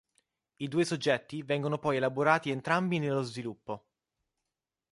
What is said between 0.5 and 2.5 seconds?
I due soggetti vengono poi elaborati